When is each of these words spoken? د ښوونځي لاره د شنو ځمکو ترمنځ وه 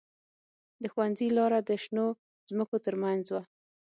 د 0.81 0.83
ښوونځي 0.93 1.27
لاره 1.37 1.59
د 1.69 1.71
شنو 1.83 2.07
ځمکو 2.49 2.75
ترمنځ 2.85 3.25
وه 3.33 3.41